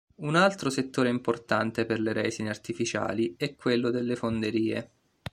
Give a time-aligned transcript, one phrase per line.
[0.15, 4.89] Un altro settore importante per le resine artificiali è quello delle fonderie.